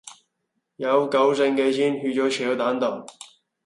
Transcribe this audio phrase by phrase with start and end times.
[0.77, 3.05] 有九成嘅錢去咗個炒蛋度